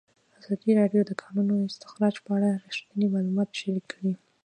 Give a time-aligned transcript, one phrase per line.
[0.39, 4.13] ازادي راډیو د د کانونو استخراج په اړه رښتیني معلومات شریک کړي.